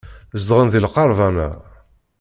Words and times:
Zedɣen 0.41 0.67
deg 0.73 0.81
lqerban-a. 0.85 1.49